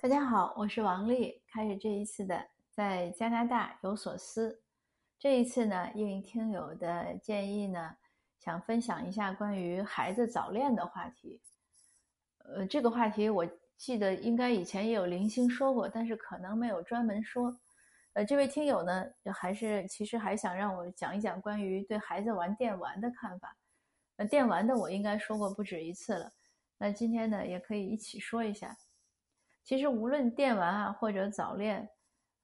[0.00, 1.42] 大家好，我是王丽。
[1.48, 4.62] 开始这一次的在加拿大有所思。
[5.18, 7.96] 这一次呢，应听友的建议呢，
[8.38, 11.40] 想分享一下关于孩子早恋的话题。
[12.44, 13.44] 呃，这个话题我
[13.76, 17.58] 记得应该以前也有零星说过，但是可能没有专门说。
[18.12, 19.04] 呃，这位听友呢，
[19.34, 23.56] 还是其实还想让我讲一讲关于对孩子玩电玩的看法。
[24.14, 26.32] 呃，电玩的我应该说过不止一次了。
[26.78, 28.76] 那今天呢，也可以一起说一下。
[29.68, 31.86] 其实无论电玩啊或者早恋，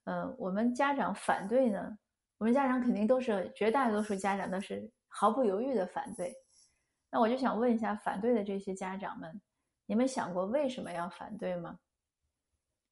[0.04, 1.96] 呃，我们家长反对呢，
[2.36, 6.36] 我们家长肯定都是绝大多数家长都是毫不犹豫的反对。
[7.10, 9.40] 那我就想问一下，反对的这些家长们，
[9.86, 11.78] 你们想过为什么要反对吗？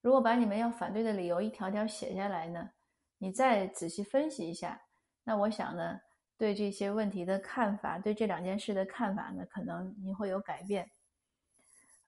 [0.01, 2.71] 如果把你们要反对的理由一条条写下来呢，
[3.19, 4.81] 你再仔细分析一下，
[5.25, 6.01] 那我想呢，
[6.39, 10.91] 对这些问题的看法，对这两件事的看法呢，可能你会有改变。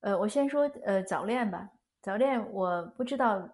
[0.01, 1.69] 呃，我先说呃早恋吧。
[2.05, 3.49] 早恋我不知道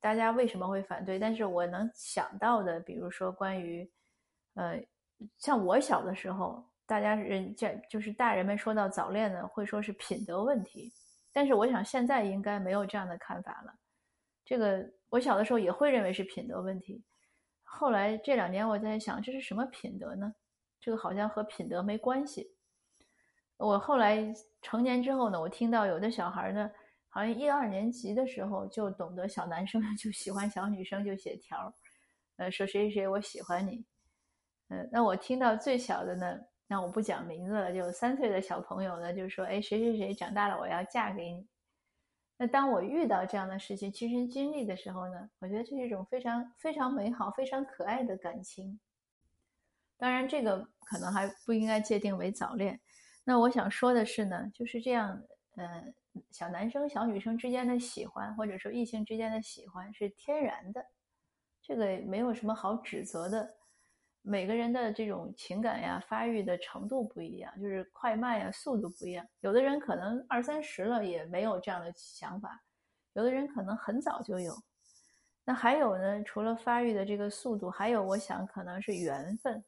[0.00, 3.90] 大家为什么会反对，但是我能想到的，比如说关于，
[4.54, 4.80] 呃，
[5.38, 10.92] 像我小的时候，大家人家就是大人们说到早恋呢，会说是品德问题，
[11.32, 13.74] 但是我想现在应该没有这样的看法了。
[14.44, 17.02] 这个我小的时候也会认为是品德问题，
[17.64, 20.32] 后来这两年我在想，这是什么品德呢？
[20.80, 22.54] 这个好像和品德没关系。
[23.56, 24.32] 我后来
[24.62, 26.70] 成年之后呢，我听到有的小孩呢。
[27.16, 31.72] 好像一二年级的时候就懂得小男生 就喜欢小女生就写条，
[32.36, 33.82] 呃说谁谁谁我喜欢你，
[34.68, 41.48] 嗯那我听到最小的呢，那我不讲名字了，就三岁的小朋友呢就说哎谁谁谁长大了我要嫁给你，
[42.36, 48.78] 那当我遇到这样的事情亲身经历的时候呢，我觉得这是一种非常非常美好非常可爱的感情。
[49.96, 52.78] 当然这个可能还不应该界定为早恋，
[53.24, 55.22] 那我想说的是呢就是这样，
[55.56, 55.94] 嗯。
[56.30, 60.86] 小男生、小女生之间的喜欢，或者说异性之间的喜欢是天然的，
[61.62, 63.54] 这个没有什么好指责的。
[64.22, 69.24] 每个人的这种情感呀、发育的程度不一样，就是快慢呀、速度不一样。
[69.40, 72.60] 有的人可能二三十了也没有这样的想法，
[73.12, 74.52] 有的人可能很早就有。
[75.44, 76.24] 那还有呢？
[76.24, 79.64] 除了发育的这个速度，还有我想可能是缘分。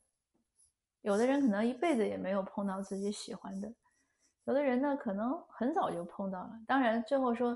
[1.03, 3.73] 有的人可能一辈子也没有碰到自己喜欢的。
[4.49, 6.59] 有的人呢，可能很早就碰到了。
[6.67, 7.55] 当然，最后说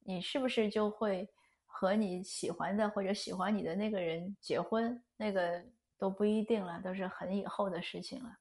[0.00, 1.28] 你是不是就会
[1.66, 5.64] 和你喜欢的或者喜欢你的那个人结婚，那个
[5.96, 8.36] 都不一定了，都是很以后的事情了。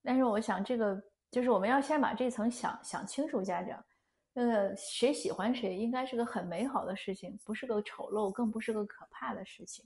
[0.00, 3.42] 但是，我想这个就是我们要先把这层想想清楚。
[3.42, 3.84] 家长，
[4.32, 9.84] 那个谁喜欢谁，应该是个很美好的事情，不是个丑陋，更不是个可怕的事情。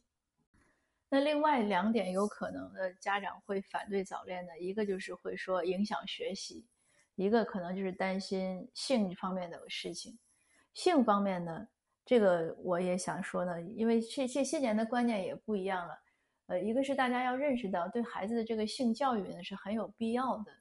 [1.09, 6.67] 那另外两点有可能的家长会反对早恋的，一个就是会说影响学习。
[7.15, 10.19] 一个可能就是担心性方面的事情，
[10.73, 11.69] 性方面呢，
[12.07, 15.99] 这个我也想说呢，因为这这些年的观念也不一样了，
[16.47, 20.53] 呃，一个是大家要认识到对孩子的这个性教育呢是很有必要的，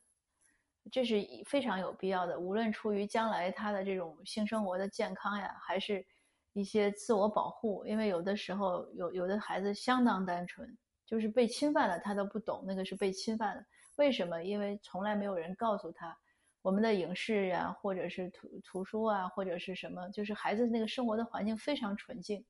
[0.92, 6.06] 这是非常有必要的，无论出于将来他的这种性生活的健康呀，还是
[6.52, 13.64] 一些自我保护，因为有的时候有有的孩子相当单纯，就是被侵犯了他都不懂那个是被侵犯了，
[13.96, 14.44] 为什么？
[14.44, 16.16] 因为从来没有人告诉他。
[16.62, 22.46] 我们的影视呀，或者是图图书啊，或者是什么，就是孩子那个生活的环境非常纯净，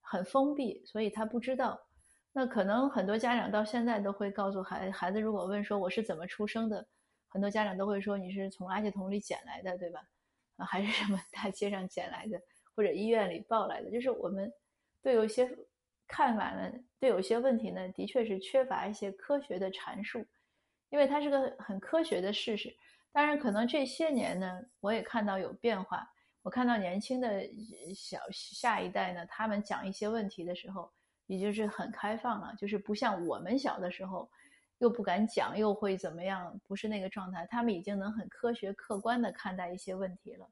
[0.00, 1.78] 很封闭，所以他不知道。
[2.32, 6.86] 那可能很多家长到现在都会告诉孩孩子，如果问说我是怎么出生的，
[7.28, 10.00] 很多家长都会说你是从垃圾桶里捡来的，对吧？
[10.56, 12.40] 啊，还是什么大街上捡来的，
[12.74, 13.90] 或者医院里抱来的？
[13.90, 14.50] 就是我们
[15.02, 15.50] 对有些
[16.06, 20.24] 看法呢，对有些问题呢，的确是缺乏一些科学的阐述，
[20.88, 22.74] 因为它是个很科学的事实。
[23.12, 26.08] 当然，可能这些年呢，我也看到有变化。
[26.42, 27.42] 我看到年轻的
[27.94, 30.90] 小下一代呢，他们讲一些问题的时候，
[31.26, 34.30] 也就是很开放了，就是不像我们小的时候，
[34.78, 36.58] 又不敢讲，又会怎么样？
[36.66, 37.46] 不是那个状态。
[37.50, 40.48] 他们已经能很科学、客观的看待一些问题了。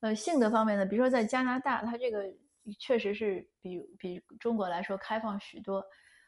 [0.00, 2.24] 呃，性的方面呢，比如说在加拿大，它这个
[2.78, 5.84] 确实是比比中国来说开放许多。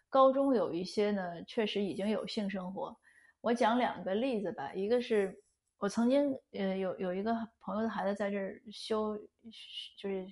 [0.09, 2.97] 高中有一些呢，确实已经有性生活。
[3.41, 5.35] 我讲两个例子吧，一个是
[5.79, 9.17] 我曾经呃有有一个朋友的孩子在这儿修，
[9.99, 10.27] 就是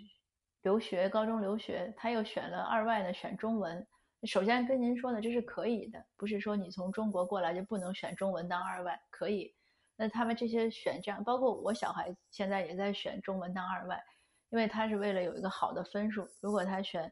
[0.63, 3.87] 留学高中留学，他又选了二外呢，选中文。
[4.25, 9.55] 首先跟您说呢，这是可以的，不是说你从中国过来就不能选中文当二外，可以。
[9.97, 14.03] 那他们这些选这样，包括我小孩现在也在选中文当二外，
[14.51, 16.29] 因为他是为了有一个好的分数。
[16.41, 17.11] 如果他选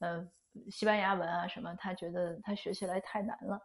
[0.00, 0.28] 呃
[0.70, 3.58] 西班牙文啊什么，他觉得他学起来太难了。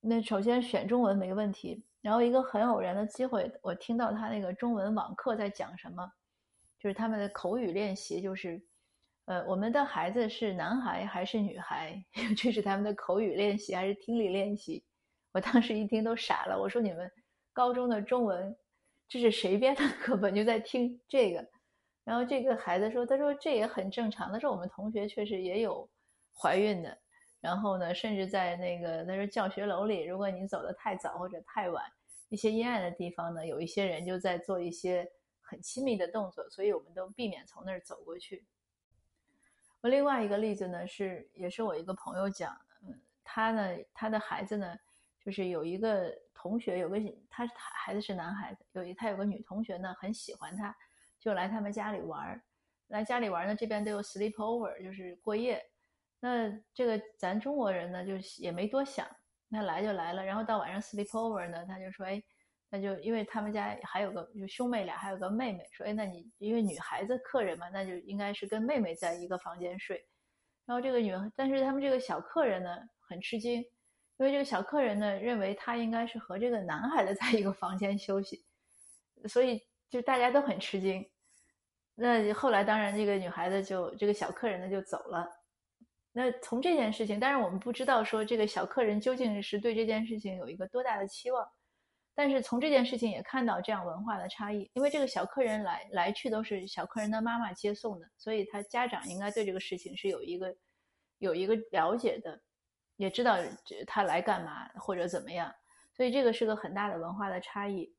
[0.00, 6.10] 那首先选中文没问题，然后一个很偶然的机会，我听到他那个中文网课在讲什么，
[6.78, 8.62] 就是他们的口语练习，就是
[9.24, 12.02] 呃，我们的孩子是男孩还是女孩？
[12.36, 14.84] 这是他们的口语练习还是听力练习？
[15.32, 17.10] 我当时一听都傻了，我说你们
[17.52, 18.56] 高中的中文
[19.08, 20.34] 这是谁编的课 本？
[20.34, 21.46] 就在听这个。
[22.04, 24.32] 然后这个孩子说：“他说这也很正常。
[24.32, 25.86] 他说我们同学确实也有
[26.34, 26.98] 怀孕的。
[27.40, 31.84] 然后呢，甚至在那个他说教学楼里，如果你走的太早或者太晚，
[32.28, 35.08] 一些阴暗的地方呢，有一些人就在做一些
[35.40, 38.44] 很亲密的动作，所以我们都避免从那儿走过去。”
[39.80, 44.76] 我另外一个例子呢是，也是我一个朋友讲，嗯，他呢他的孩子呢，
[45.24, 46.98] 就是有一个同学，有个
[47.30, 50.76] 他他孩子是男孩子，有一他有个女同学呢很喜欢他。
[51.20, 52.42] 就来他们家里玩儿，
[52.88, 55.64] 来家里玩儿呢，这边都有 sleep over，就是过夜。
[56.20, 59.06] 那这个咱中国人呢，就也没多想，
[59.48, 60.24] 那来就来了。
[60.24, 62.22] 然后到晚上 sleep over 呢，他就说，哎，
[62.70, 70.04] 那就因为他们家还有个就兄妹俩，还有个妹妹，说，哎，那你因为女孩子客人嘛，那就应该是跟妹妹在一个房间睡。
[70.66, 73.60] 然后这个女，但是他们这个小客人呢很吃惊，
[74.16, 78.44] 因为这个小客人呢认为他应该是和这个男孩子在一个房间休息，
[79.28, 79.62] 所以。
[79.90, 81.02] 就大家都很吃惊，
[81.94, 85.26] 那后来当然这个女孩子就这个小客人呢就走了。
[86.18, 91.48] 那从这件事情，当然我们不知道说这个小客人究竟是对这件事情有一个多大的期望，
[92.12, 94.68] 但是从这件事情也看到这样文化的差异。
[94.74, 100.56] 因为这个小客人来来去都是小客人的妈妈接送的，所以他家长应该对这个事情是有一个
[101.18, 102.42] 有一个了解的，
[102.96, 103.36] 也知道
[103.86, 105.54] 他来干嘛或者怎么样，
[105.92, 107.94] 所以这个是个很大的文化的差异。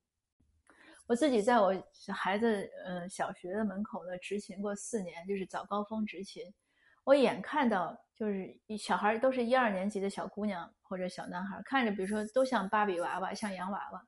[1.08, 1.74] 我自己在我
[2.14, 6.44] 孩子呃小学的门口呢执勤过四年，就是早高峰执勤。
[7.06, 14.06] 我眼看到就是小孩都是一二年级的小姑娘或者小男孩，看着比如说都像芭比娃娃，像洋娃娃。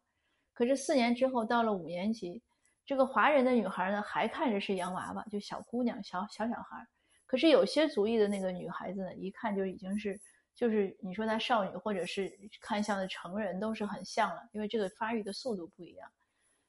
[0.53, 2.43] 可是四年之后到了五年级，
[2.85, 6.85] 这个华人的女孩呢还看着是洋娃娃，就小姑娘、小小小孩。
[7.25, 10.19] 可是有些族裔的那个女孩子呢，一看就已经是
[10.53, 12.29] 就是你说她少女或者是
[12.59, 16.11] 看向的成人都是很像了，因为这个发育的速度不一样。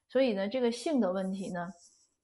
[0.09, 1.73] 所以呢，这个性的问题呢，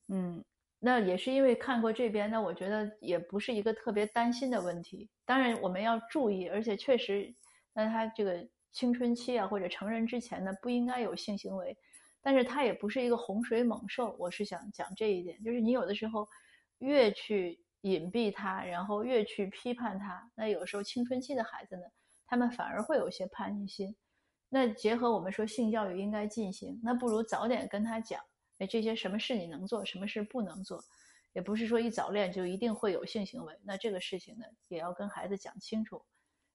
[0.07, 0.45] 嗯，
[0.81, 5.11] 那也是因为看过这边，那我觉得也不是一个特别担心的问题。
[5.25, 7.35] 当然我们要注意，而且确实，
[7.73, 11.77] 那他这个青春期啊或者成人之前呢，不应该有性行为，
[12.23, 14.15] 但是他也不是一个洪水猛兽。
[14.19, 16.29] 我是想讲这一点，就是你有的时候
[16.79, 21.83] 越去隐蔽他，然后越去批判他，那有时候青春期的孩子呢，
[22.27, 23.97] 他们反而会有些叛逆心。
[24.49, 28.23] 那结合我们说性教育应该进行，那不如早点跟他讲，
[28.59, 30.83] 哎，这些什么事你能做，什么事不能做，
[31.33, 33.59] 也不是说一早恋就一定会有性行为。
[33.65, 36.05] 那这个事情呢，也要跟孩子讲清楚，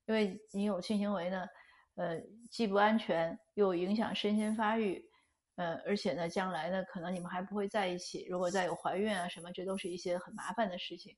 [0.06, 1.48] 因为你有性行为呢，
[1.96, 2.22] 呃，
[2.52, 5.04] 既不安全，又影响身心发育，
[5.56, 8.26] 呃，而且呢，将来呢，可能你们还不会在一起。
[8.30, 11.16] 如果再有怀孕啊什么，这都是一些很麻烦的事情，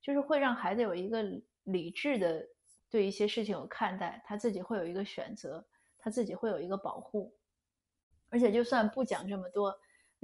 [0.00, 1.22] 就是会让孩子有一个
[1.64, 2.46] 理智的
[2.90, 5.64] 对一些事情有看待，他自己会有一个选择。
[6.04, 7.32] 他自己会有一个保护，
[8.28, 9.72] 而且就算不讲这么多，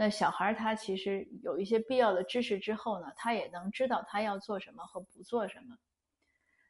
[0.01, 5.77] 那小孩他其实有一些必要的知识之后呢，他也能知道他要做什么和不做什么。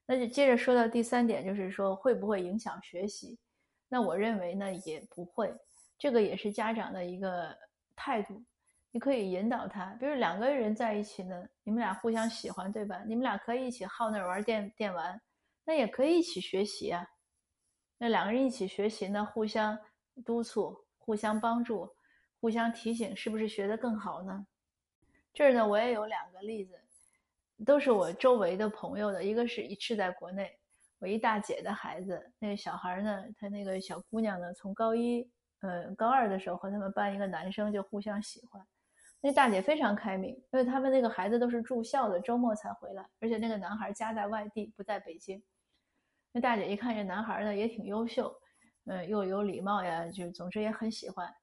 [0.07, 3.39] 那就接着说到第三点，就是说会不会影响学习？
[3.87, 5.55] 那我认为呢也不会，
[5.99, 7.55] 这个也是家长的一个
[7.95, 8.43] 态度。
[8.91, 13.05] 你可以引导他，比如两个人在一起呢，你们俩互相喜欢，对吧？
[13.07, 15.21] 你们俩可以一起好那儿玩电电玩，
[15.67, 17.07] 那也可以一起学习啊。
[17.99, 19.79] 那两个人一起学习呢，互相
[20.25, 21.95] 督促、互相帮助、
[22.41, 24.47] 互相提醒，是不是学得更好呢？
[25.33, 26.79] 这儿呢，我也有两个例子，
[27.65, 29.23] 都是我周围的朋友的。
[29.23, 30.59] 一个是一是在国内，
[30.99, 35.29] 我一大姐的孩子，那个小孩呢，他那个小姑娘呢，从高一
[35.61, 38.65] 呃高二的时候和他们班一个男生就互相喜欢。
[39.21, 45.43] 那大姐非常开明，因为他们那个孩子都是住校的，周末才回来，而且那个男孩家在外地，不在北京。
[46.31, 48.33] 那大姐一看这男孩呢也挺优秀，
[48.87, 51.35] 嗯，又有礼貌呀，就总之也很喜欢，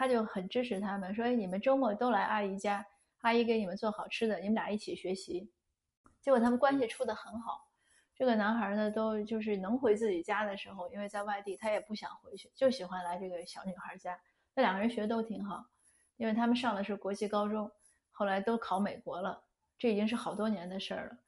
[0.00, 2.86] 她就很支持他们，说：“哎，你们周末都来阿姨家，
[3.18, 5.52] 阿姨给你们做好吃的，你们俩一起学习。”
[6.22, 7.68] 结果他们关系处得很好。
[8.14, 14.18] 这个男孩呢，都就是能回自己家的时候，因为在外地，他也不想回去，就喜欢来这个小女孩家。
[14.54, 15.66] 那两个人学都挺好，
[16.16, 17.70] 因为他们上的是国际高中，
[18.10, 19.44] 后来都考美国了，
[19.76, 21.18] 这已经是好多年的事儿了。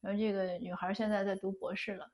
[0.00, 2.08] 然后这个女孩现在在读博士了。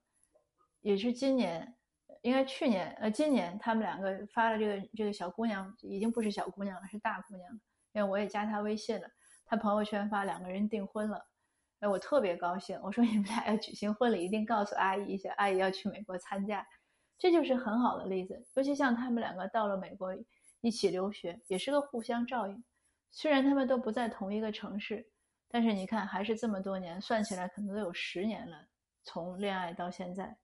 [0.81, 1.77] 也是今年，
[2.23, 7.59] 应该去年，呃，今年他们两个发了这个这个小姑娘已经不是小姑娘了，是大姑娘了。
[7.93, 9.09] 因为我也加她微信了，
[9.45, 11.27] 她朋友圈发两个人订婚了，
[11.81, 12.79] 哎，我特别高兴。
[12.83, 16.67] 我说你们俩要举行婚礼，一定告诉阿姨一下，阿姨要去美国参加。
[17.19, 18.47] 这就是很好的例子。
[18.55, 20.15] 尤其像他们两个到了美国
[20.61, 22.65] 一起留学，也是个互相照应。
[23.11, 25.09] 虽然他们都不在同一个城市，
[25.49, 28.67] 但是你看，还是这么多年，算起来可能都有十年了，
[29.05, 30.37] 从恋爱到现在。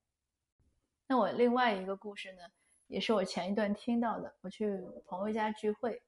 [1.13, 2.39] 那我另外一个故事呢，
[2.87, 4.35] 也是我前一段听到的。
[4.41, 6.03] 我去朋友家聚会，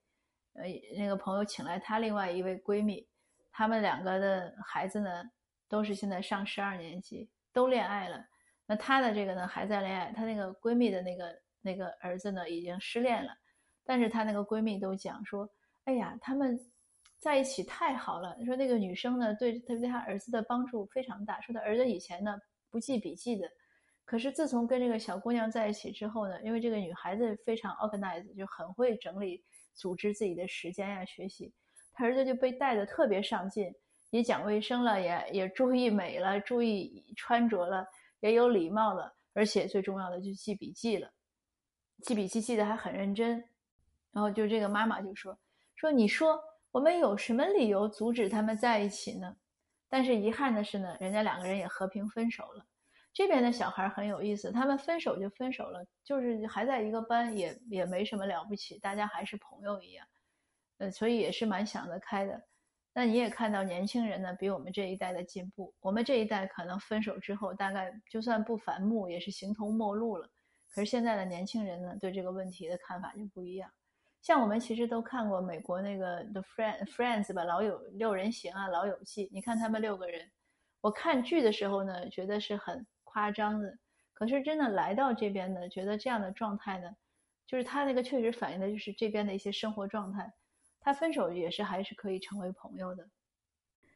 [0.54, 0.64] 呃，
[0.96, 3.06] 那个朋友请来她另外一位闺蜜，
[3.52, 5.22] 她们两个的孩子呢，
[5.68, 8.24] 都是现在上十二年级，都恋爱了。
[8.64, 13.30] 那她的这个呢还在恋爱，她那个闺蜜的那个那个儿子呢已经失恋了，
[13.84, 15.46] 但是她那个闺蜜都讲说，
[15.84, 16.58] 哎呀，他们
[17.18, 18.34] 在一起太好了。
[18.46, 21.38] 说那个女生呢，对对她儿子的帮助非常大。
[21.42, 22.38] 说她儿子以前呢
[22.70, 23.46] 不记笔记的。
[24.04, 29.42] 可是自从跟这个小姑娘在一起之后呢，因为这个女孩子非常 organized，就很会整理、
[29.74, 31.52] 组织自己的时间呀，学习，
[31.92, 33.74] 她儿子就被带的特别上进，
[34.10, 37.86] 也讲卫生了，也也注意美了，注意穿着了，
[38.20, 41.10] 也有礼貌了，而且最重要的就记笔记了，
[42.02, 43.42] 记笔记记得还很认真。
[44.12, 45.36] 然后就这个妈妈就说
[45.76, 46.38] 说，你说
[46.70, 49.34] 我们有什么理由阻止他们在一起呢？
[49.88, 52.66] 但是遗憾的是呢，人家两个人也和平分手了。
[53.14, 60.04] 这边的小孩很有意思，他们分手就分手了，就是还在一个班，也也没什么了不起，大家还是朋友一样，
[60.78, 62.42] 呃，所以也是蛮想得开的。
[62.92, 65.72] 那你也看到年轻人呢，比我们这一代的进步。
[65.78, 70.28] 我们这一代可能分手之后，大概就算不反目，也是形同陌路了。
[70.72, 73.70] 可是现在的年轻人呢，对这个问题的看法就不一样。
[74.22, 79.26] 像我们其实都看过美国那个《The Friend Friends》吧，《老友六人行》啊，《老友记》。
[79.32, 80.28] 你看他们六个人，
[80.80, 82.84] 我看剧的时候呢，觉得是很。
[83.14, 83.78] 夸张的，
[84.12, 86.90] 可是真的来到这边呢，觉得这样的状态呢，
[87.46, 90.34] 就是他那个确实反映的就是这边的一些生活状态。
[90.80, 93.08] 他分手也是还是可以成为朋友的。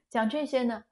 [0.08, 0.84] 讲这些呢，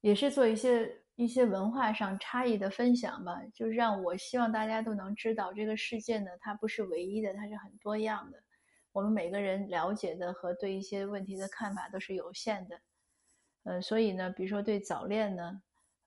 [0.00, 8.40] 也是做一些一些文化上差异的分享吧，就是让我希望大家都能知道，这个世界呢，它不是唯一的，它是很多样的。
[8.92, 12.80] 我们每个人了解的和对一些问题的看法都是有限的。
[13.64, 15.60] 呃，所以呢，比如说对早恋呢，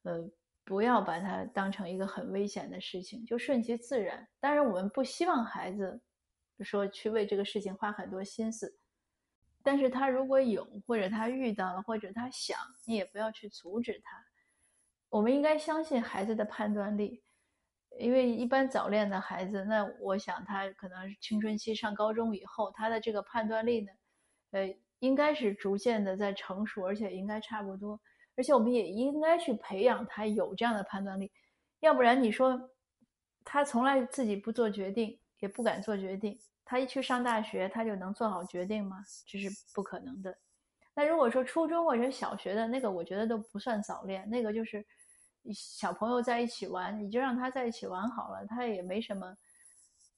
[0.03, 0.31] 呃。
[0.65, 4.27] 不要把它当成一个很危险的事情，就顺其自然。
[4.39, 6.01] 当然，我们不希望孩子
[6.59, 8.77] 说去为这个事情花很多心思，
[9.61, 14.25] 但是他如果有，或者他遇到了，或者他想，你也不要去阻止他。
[15.09, 17.21] 我们应该相信孩子的判断力，
[17.99, 23.91] 因为一般早恋的孩子，那我想他可能青春期上高中以后，他的这个判断力呢，
[24.51, 27.99] 呃，应该是逐渐的在成熟，而且应该差不多。
[28.35, 31.31] 而且我们也应该去培养他有这样的判断力，
[31.81, 32.69] 要不然你说
[33.43, 39.03] 他从来自己不做决定，也不敢做决定，他一去上大学，他就能做好决定吗？
[39.25, 40.35] 这是不可能的。
[40.95, 44.85] 那如果说初中或者小学的那个，我觉得都不算早恋，那个就是
[45.53, 49.35] 小朋友在一起玩，你就让他在一起玩好了，他也没什么，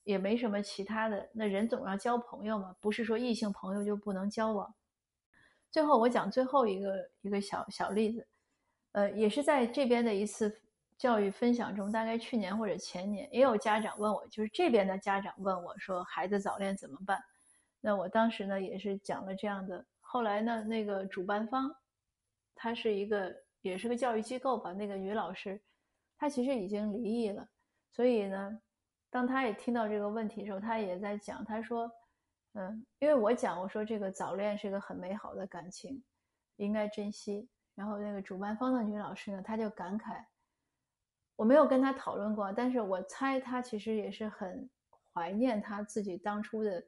[0.04, 1.30] 也没什么其他的。
[1.34, 4.74] 那人总要交朋友嘛，不是说异性朋友就不能交往。
[5.76, 8.26] 最后，我讲最后一个一个小小例子，
[8.94, 10.58] 呃，也是在这边的一次
[10.98, 17.22] 教育分享中，大概去年或者前年，也有家长问我，就是这边的家长问我说，孩子早恋怎么办？
[17.82, 19.86] 那我当时呢，也是讲了这样的。
[20.00, 21.70] 后来呢，那个主办方，
[22.56, 25.62] 他是一个也是个教育机构吧，那个女老师，
[26.18, 27.46] 她其实已经离异了，
[27.92, 28.62] 所以呢，
[29.10, 31.92] 当她也听到这个问题的时候，她也在讲，她说。
[32.58, 36.02] 嗯，因为我讲我说这个早恋是个很美好的感情，
[36.56, 37.50] 应该珍惜。
[37.76, 40.24] 然后那个主办方的女老师呢，她就感慨，
[41.36, 44.70] 我没有跟她讨论过，但是我猜她其实也是很
[45.12, 46.82] 怀念她自己当初的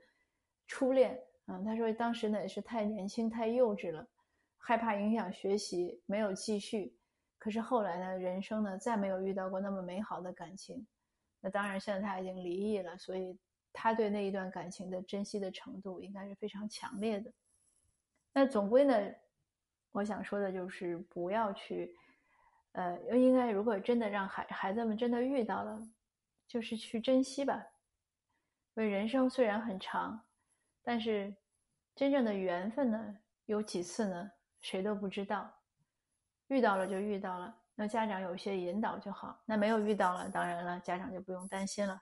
[0.67, 1.19] 初恋。
[1.47, 4.07] 嗯，她说当时呢也是太年轻太幼稚了，
[4.57, 6.97] 害怕影响学习，没有继续。
[7.37, 10.87] 可是后来呢，人生呢再没有遇到过那么美好的感情。
[11.41, 13.37] 那当然，现在他已经离异了，所以。
[13.73, 17.31] 他对那一段感情的珍惜的程度应该是非常强烈的。
[18.33, 18.93] 那总归呢，
[19.91, 21.95] 我想说的就是不要去，
[22.73, 25.81] 呃，应该如果真的让孩孩子们真的遇到了，
[26.47, 27.65] 就是去珍惜吧。
[28.75, 30.23] 因为人生虽然很长，
[30.83, 31.35] 但是
[31.95, 34.31] 真正的缘分呢，有几次呢？
[34.61, 35.51] 谁都不知道。
[36.47, 39.41] 遇到了就遇到了，那家长有一些引导就好。
[39.45, 41.99] 那没有遇到了，当然了，家长就不用担心了。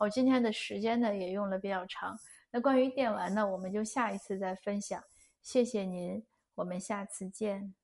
[0.00, 2.18] 我今天的时间呢也用了比较长，
[2.50, 5.04] 那关于电玩呢，我们就下一次再分享。
[5.42, 7.74] 谢谢您，我们下次见。